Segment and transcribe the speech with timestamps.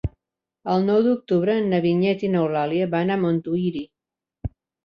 [0.75, 3.87] El nou d'octubre na Vinyet i n'Eulàlia van a Montuïri.